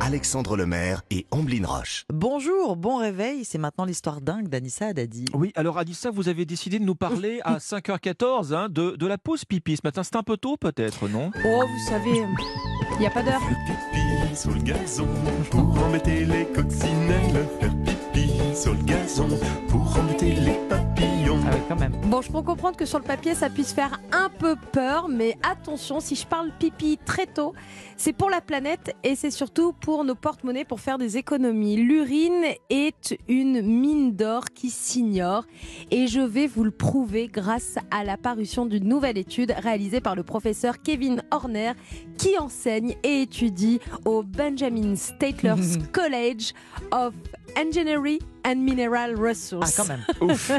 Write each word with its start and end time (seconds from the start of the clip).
Alexandre 0.00 0.56
Lemaire 0.56 1.02
et 1.10 1.26
Amblin 1.30 1.66
Roche. 1.66 2.04
Bonjour, 2.12 2.76
bon 2.76 2.96
réveil, 2.98 3.44
c'est 3.44 3.58
maintenant 3.58 3.84
l'histoire 3.86 4.20
dingue 4.20 4.48
d'Anissa 4.48 4.88
Haddadi. 4.88 5.24
Oui, 5.32 5.52
alors 5.56 5.78
Anissa, 5.78 6.10
vous 6.10 6.28
avez 6.28 6.44
décidé 6.44 6.78
de 6.78 6.84
nous 6.84 6.94
parler 6.94 7.40
à 7.44 7.56
5h14 7.58 8.54
hein, 8.54 8.68
de, 8.70 8.94
de 8.96 9.06
la 9.06 9.16
pause 9.18 9.44
pipi 9.44 9.76
ce 9.76 9.80
matin. 9.84 10.02
C'est 10.02 10.16
un 10.16 10.22
peu 10.22 10.36
tôt 10.36 10.56
peut-être, 10.56 11.08
non? 11.08 11.30
Oh, 11.44 11.62
vous 11.66 11.88
savez, 11.88 12.22
il 12.92 12.98
n'y 13.00 13.06
a 13.06 13.10
pas 13.10 13.22
d'heure. 13.22 13.40
pipi 13.40 14.36
sur 14.36 14.50
le 14.52 14.60
gazon 14.60 15.08
pour 15.50 15.82
embêter 15.82 16.24
les 16.24 16.45
Bon, 22.16 22.22
je 22.22 22.32
peux 22.32 22.40
comprendre 22.40 22.78
que 22.78 22.86
sur 22.86 22.98
le 22.98 23.04
papier, 23.04 23.34
ça 23.34 23.50
puisse 23.50 23.74
faire 23.74 24.00
un 24.10 24.30
peu 24.30 24.56
peur, 24.72 25.06
mais 25.06 25.36
attention, 25.42 26.00
si 26.00 26.16
je 26.16 26.26
parle 26.26 26.50
pipi 26.58 26.98
très 27.04 27.26
tôt, 27.26 27.52
c'est 27.98 28.14
pour 28.14 28.30
la 28.30 28.40
planète 28.40 28.96
et 29.04 29.14
c'est 29.14 29.30
surtout 29.30 29.74
pour 29.74 30.02
nos 30.02 30.14
porte-monnaies 30.14 30.64
pour 30.64 30.80
faire 30.80 30.96
des 30.96 31.18
économies. 31.18 31.76
L'urine 31.76 32.46
est 32.70 33.18
une 33.28 33.60
mine 33.60 34.16
d'or 34.16 34.44
qui 34.54 34.70
s'ignore 34.70 35.44
et 35.90 36.06
je 36.06 36.20
vais 36.20 36.46
vous 36.46 36.64
le 36.64 36.70
prouver 36.70 37.28
grâce 37.28 37.74
à 37.90 38.02
la 38.02 38.16
parution 38.16 38.64
d'une 38.64 38.88
nouvelle 38.88 39.18
étude 39.18 39.52
réalisée 39.54 40.00
par 40.00 40.16
le 40.16 40.22
professeur 40.22 40.80
Kevin 40.80 41.22
Horner 41.30 41.72
qui 42.16 42.38
enseigne 42.38 42.96
et 43.02 43.20
étudie 43.20 43.78
au 44.06 44.22
Benjamin 44.22 44.96
Statler's 44.96 45.76
College 45.92 46.54
of 46.92 47.12
Engineering 47.58 48.20
and 48.46 48.56
Mineral 48.56 49.14
Ah, 49.16 49.20
Resources. 49.28 49.76
quand 49.76 49.88
même. 49.88 50.04
Ouf 50.20 50.52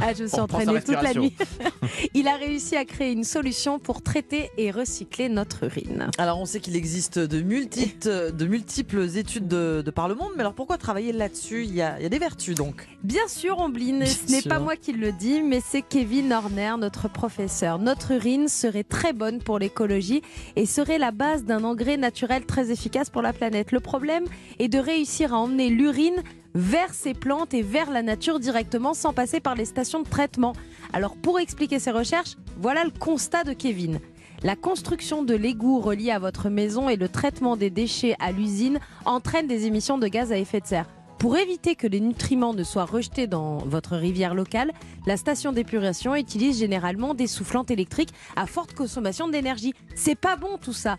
Ah, 0.00 0.12
je 0.16 0.24
me 0.24 0.28
suis 0.28 0.38
entraînée 0.40 0.80
toute 0.82 1.02
la 1.02 1.14
nuit. 1.14 1.34
Il 2.14 2.28
a 2.28 2.36
réussi 2.36 2.76
à 2.76 2.84
créer 2.84 3.12
une 3.12 3.24
solution 3.24 3.78
pour 3.78 4.02
traiter 4.02 4.50
et 4.58 4.70
recycler 4.70 5.28
notre 5.28 5.64
urine. 5.64 6.10
Alors, 6.18 6.38
on 6.40 6.44
sait 6.44 6.60
qu'il 6.60 6.76
existe 6.76 7.18
de 7.18 7.40
multiples, 7.40 8.32
de 8.32 8.46
multiples 8.46 9.16
études 9.16 9.48
de, 9.48 9.82
de 9.84 9.90
par 9.90 10.08
le 10.08 10.14
monde, 10.14 10.30
mais 10.36 10.40
alors 10.42 10.54
pourquoi 10.54 10.76
travailler 10.78 11.12
là-dessus? 11.12 11.64
Il 11.64 11.74
y, 11.74 11.82
a, 11.82 11.98
il 11.98 12.02
y 12.02 12.06
a 12.06 12.10
des 12.10 12.18
vertus 12.18 12.54
donc. 12.54 12.86
Bien 13.02 13.26
sûr, 13.28 13.58
Ombline, 13.58 14.04
ce 14.06 14.30
n'est 14.30 14.42
pas 14.42 14.58
moi 14.58 14.76
qui 14.76 14.92
le 14.92 15.12
dis, 15.12 15.42
mais 15.42 15.60
c'est 15.66 15.82
Kevin 15.82 16.32
Horner, 16.32 16.74
notre 16.78 17.08
professeur. 17.08 17.78
Notre 17.78 18.12
urine 18.12 18.48
serait 18.48 18.84
très 18.84 19.12
bonne 19.12 19.38
pour 19.40 19.58
l'écologie 19.58 20.22
et 20.56 20.66
serait 20.66 20.98
la 20.98 21.10
base 21.10 21.44
d'un 21.44 21.64
engrais 21.64 21.96
naturel 21.96 22.44
très 22.44 22.70
efficace 22.70 23.10
pour 23.10 23.22
la 23.22 23.32
planète. 23.32 23.72
Le 23.72 23.80
problème 23.80 24.24
est 24.58 24.68
de 24.68 24.78
réussir 24.78 25.32
à 25.34 25.38
emmener 25.38 25.68
l'urine 25.70 26.22
vers 26.54 26.94
ces 26.94 27.14
plantes 27.14 27.54
et 27.54 27.62
vers 27.62 27.90
la 27.90 28.02
nature 28.02 28.40
directement 28.40 28.94
sans 28.94 29.12
passer 29.12 29.40
par 29.40 29.54
les 29.54 29.64
stations 29.64 30.02
de 30.02 30.08
traitement. 30.08 30.54
Alors 30.92 31.16
pour 31.16 31.38
expliquer 31.38 31.78
ces 31.78 31.90
recherches, 31.90 32.36
voilà 32.56 32.84
le 32.84 32.90
constat 32.90 33.44
de 33.44 33.52
Kevin. 33.52 34.00
La 34.42 34.56
construction 34.56 35.22
de 35.22 35.34
l'égouts 35.34 35.80
relié 35.80 36.10
à 36.10 36.18
votre 36.18 36.48
maison 36.48 36.88
et 36.88 36.96
le 36.96 37.08
traitement 37.08 37.56
des 37.56 37.68
déchets 37.68 38.16
à 38.20 38.32
l'usine 38.32 38.78
entraînent 39.04 39.46
des 39.46 39.66
émissions 39.66 39.98
de 39.98 40.08
gaz 40.08 40.32
à 40.32 40.38
effet 40.38 40.60
de 40.60 40.66
serre. 40.66 40.86
Pour 41.18 41.36
éviter 41.36 41.74
que 41.74 41.86
les 41.86 42.00
nutriments 42.00 42.54
ne 42.54 42.64
soient 42.64 42.86
rejetés 42.86 43.26
dans 43.26 43.58
votre 43.58 43.94
rivière 43.96 44.34
locale, 44.34 44.72
la 45.06 45.18
station 45.18 45.52
d'épuration 45.52 46.14
utilise 46.14 46.58
généralement 46.58 47.12
des 47.12 47.26
soufflantes 47.26 47.70
électriques 47.70 48.14
à 48.36 48.46
forte 48.46 48.72
consommation 48.72 49.28
d'énergie. 49.28 49.74
C'est 49.94 50.14
pas 50.14 50.36
bon 50.36 50.56
tout 50.56 50.72
ça. 50.72 50.96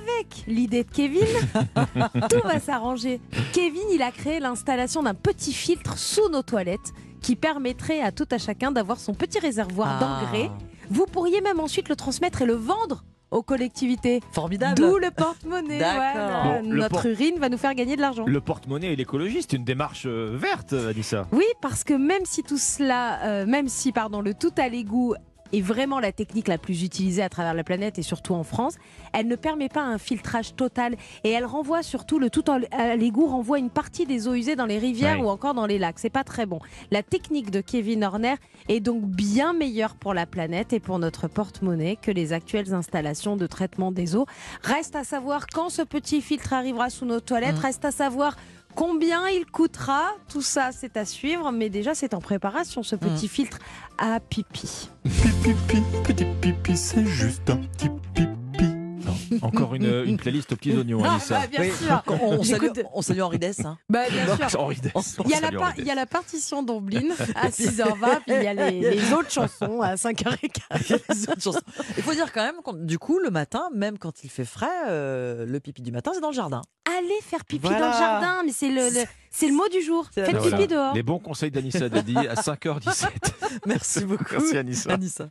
Avec 0.00 0.44
l'idée 0.46 0.84
de 0.84 0.90
Kevin, 0.90 1.26
tout 2.30 2.40
va 2.46 2.60
s'arranger. 2.60 3.20
Kevin, 3.52 3.82
il 3.92 4.02
a 4.02 4.10
créé 4.10 4.40
l'installation 4.40 5.02
d'un 5.02 5.14
petit 5.14 5.52
filtre 5.52 5.98
sous 5.98 6.28
nos 6.30 6.42
toilettes 6.42 6.92
qui 7.20 7.36
permettrait 7.36 8.00
à 8.00 8.10
tout 8.12 8.26
à 8.30 8.38
chacun 8.38 8.72
d'avoir 8.72 8.98
son 8.98 9.14
petit 9.14 9.38
réservoir 9.38 9.98
Ah, 10.00 10.00
d'engrais. 10.00 10.50
Vous 10.90 11.06
pourriez 11.06 11.40
même 11.40 11.60
ensuite 11.60 11.88
le 11.88 11.96
transmettre 11.96 12.42
et 12.42 12.46
le 12.46 12.54
vendre 12.54 13.04
aux 13.30 13.42
collectivités. 13.42 14.20
Formidable. 14.32 14.74
D'où 14.74 14.98
le 14.98 15.10
porte-monnaie. 15.10 15.78
Voilà. 15.78 16.60
Bon, 16.62 16.68
Notre 16.68 17.06
urine 17.06 17.38
va 17.38 17.48
nous 17.48 17.56
faire 17.56 17.74
gagner 17.74 17.96
de 17.96 18.00
l'argent. 18.02 18.24
Le 18.26 18.40
porte-monnaie 18.40 18.92
et 18.92 18.96
l'écologie, 18.96 19.38
c'est 19.40 19.54
une 19.54 19.64
démarche 19.64 20.04
euh, 20.06 20.36
verte, 20.36 20.74
Anissa. 20.74 21.26
Oui, 21.32 21.44
parce 21.62 21.82
que 21.82 21.94
même 21.94 22.24
si 22.24 22.42
tout 22.42 22.58
cela, 22.58 23.22
euh, 23.24 23.46
même 23.46 23.68
si 23.68 23.90
pardon, 23.92 24.20
le 24.20 24.34
tout 24.34 24.52
à 24.58 24.68
l'égout 24.68 25.14
est 25.52 25.60
vraiment 25.60 26.00
la 26.00 26.12
technique 26.12 26.48
la 26.48 26.58
plus 26.58 26.82
utilisée 26.82 27.22
à 27.22 27.28
travers 27.28 27.54
la 27.54 27.64
planète 27.64 27.98
et 27.98 28.02
surtout 28.02 28.34
en 28.34 28.42
France, 28.42 28.76
elle 29.12 29.26
ne 29.28 29.36
permet 29.36 29.68
pas 29.68 29.82
un 29.82 29.98
filtrage 29.98 30.54
total 30.54 30.96
et 31.24 31.30
elle 31.30 31.44
renvoie 31.44 31.82
surtout 31.82 32.18
le 32.18 32.30
tout 32.30 32.44
à 32.48 32.96
l'égout 32.96 33.26
renvoie 33.26 33.58
une 33.58 33.70
partie 33.70 34.06
des 34.06 34.28
eaux 34.28 34.34
usées 34.34 34.56
dans 34.56 34.66
les 34.66 34.78
rivières 34.78 35.20
ou 35.20 35.28
encore 35.28 35.54
dans 35.54 35.66
les 35.66 35.78
lacs. 35.78 35.98
C'est 35.98 36.10
pas 36.10 36.24
très 36.24 36.46
bon. 36.46 36.60
La 36.90 37.02
technique 37.02 37.50
de 37.50 37.60
Kevin 37.60 38.04
Horner 38.04 38.34
est 38.68 38.80
donc 38.80 39.04
bien 39.04 39.52
meilleure 39.52 39.94
pour 39.96 40.14
la 40.14 40.26
planète 40.26 40.72
et 40.72 40.80
pour 40.80 40.98
notre 40.98 41.28
porte-monnaie 41.28 41.96
que 41.96 42.10
les 42.10 42.32
actuelles 42.32 42.74
installations 42.74 43.36
de 43.36 43.46
traitement 43.46 43.92
des 43.92 44.16
eaux. 44.16 44.26
Reste 44.62 44.96
à 44.96 45.04
savoir 45.04 45.46
quand 45.46 45.68
ce 45.68 45.82
petit 45.82 46.20
filtre 46.20 46.52
arrivera 46.52 46.90
sous 46.90 47.04
nos 47.04 47.20
toilettes. 47.20 47.56
Mm. 47.56 47.66
Reste 47.66 47.84
à 47.84 47.90
savoir 47.90 48.36
Combien 48.74 49.28
il 49.28 49.44
coûtera 49.46 50.12
Tout 50.28 50.42
ça, 50.42 50.70
c'est 50.72 50.96
à 50.96 51.04
suivre, 51.04 51.52
mais 51.52 51.68
déjà, 51.68 51.94
c'est 51.94 52.14
en 52.14 52.20
préparation, 52.20 52.82
ce 52.82 52.96
petit 52.96 53.28
filtre 53.28 53.58
à 53.98 54.18
pipi. 54.20 54.88
Pipi, 55.04 55.54
pipi, 55.68 55.82
petit 56.04 56.24
pipi, 56.40 56.76
c'est 56.76 57.04
juste 57.04 57.48
un 57.50 57.56
petit 57.58 57.88
pipi. 58.14 58.28
Encore 59.40 59.74
une, 59.74 60.04
une 60.06 60.18
playlist 60.18 60.52
aux 60.52 60.56
petits 60.56 60.76
oignons, 60.76 61.02
Anissa. 61.02 61.40
bah, 61.40 61.46
bien 61.48 61.60
Oui, 61.60 61.70
sûr. 61.72 62.02
On, 62.06 62.12
on 62.38 62.42
salue, 62.42 62.60
J'écoute- 62.62 62.82
on 62.92 63.02
salue 63.02 63.20
Henri 63.20 63.38
Dess. 63.38 63.60
hein. 63.64 63.78
Bah, 63.88 64.00
bien 64.10 64.48
sûr. 64.48 64.60
Henri 64.60 64.76
Dess. 64.76 65.16
Il 65.24 65.30
y, 65.30 65.34
a 65.34 65.40
la 65.40 65.46
Salut, 65.46 65.56
par- 65.58 65.68
Henri 65.68 65.74
il 65.78 65.86
y 65.86 65.90
a 65.90 65.94
Dess. 65.94 65.96
la 65.96 66.06
partition 66.06 66.62
d'Omblin 66.62 67.08
à 67.34 67.48
6h20, 67.48 68.20
puis 68.26 68.36
il 68.36 68.42
y 68.42 68.46
a 68.46 68.52
les, 68.54 68.80
les 68.94 69.12
autres 69.12 69.30
chansons 69.30 69.80
à 69.80 69.94
5h15. 69.94 70.58
Les 71.08 71.28
autres 71.28 71.40
chansons. 71.42 71.60
Il 71.96 72.02
faut 72.02 72.12
dire 72.12 72.30
quand 72.32 72.44
même, 72.44 72.56
qu'on- 72.62 72.74
du 72.74 72.98
coup, 72.98 73.18
le 73.18 73.30
matin, 73.30 73.62
même 73.74 73.98
quand 73.98 74.22
il 74.22 74.30
fait 74.30 74.44
frais, 74.44 74.68
euh, 74.88 75.46
le 75.46 75.60
pipi 75.60 75.80
du 75.82 75.92
matin, 75.92 76.12
c'est 76.14 76.20
dans 76.20 76.28
le 76.30 76.34
jardin. 76.34 76.60
Allez 76.98 77.20
faire 77.22 77.44
pipi 77.44 77.60
Voilà. 77.66 77.78
dans 77.80 77.86
le 77.86 77.92
jardin, 77.98 78.42
mais 78.44 78.52
c'est 78.52 78.68
le, 78.68 78.88
le- 78.90 79.06
c'est 79.30 79.48
le 79.48 79.54
mot 79.54 79.68
du 79.68 79.80
jour. 79.82 80.08
Faites 80.14 80.26
pipi 80.26 80.48
Voilà. 80.48 80.66
dehors. 80.66 80.94
Les 80.94 81.02
bons 81.02 81.18
conseils 81.18 81.50
d'Anissa 81.50 81.88
Dadi 81.88 82.16
à 82.16 82.34
5h17. 82.40 83.06
Merci 83.66 84.04
beaucoup, 84.04 84.24
Merci 84.32 84.56
Anissa. 84.58 84.92
Anissa. 84.92 85.28